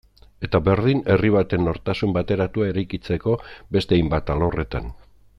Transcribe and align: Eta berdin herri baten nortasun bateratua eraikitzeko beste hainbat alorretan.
Eta 0.45 0.59
berdin 0.67 1.01
herri 1.15 1.29
baten 1.35 1.63
nortasun 1.67 2.15
bateratua 2.15 2.69
eraikitzeko 2.71 3.35
beste 3.77 3.97
hainbat 3.99 4.33
alorretan. 4.37 4.89